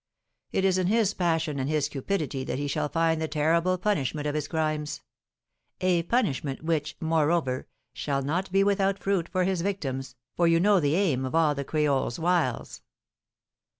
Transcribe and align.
It 0.51 0.65
is 0.65 0.79
in 0.79 0.87
his 0.87 1.13
passion 1.13 1.59
and 1.59 1.69
his 1.69 1.87
cupidity 1.87 2.43
that 2.45 2.57
he 2.57 2.67
shall 2.67 2.89
find 2.89 3.21
the 3.21 3.27
terrible 3.27 3.77
punishment 3.77 4.25
of 4.25 4.33
his 4.33 4.47
crimes, 4.47 5.01
a 5.79 6.01
punishment 6.01 6.63
which, 6.63 6.97
moreover, 6.99 7.67
shall 7.93 8.23
not 8.23 8.51
be 8.51 8.63
without 8.63 8.97
fruit 8.97 9.29
for 9.29 9.43
his 9.43 9.61
victims, 9.61 10.15
for 10.35 10.47
you 10.47 10.59
know 10.59 10.79
the 10.79 10.95
aim 10.95 11.23
of 11.23 11.35
all 11.35 11.53
the 11.53 11.63
Creole's 11.63 12.17
wiles." 12.17 12.81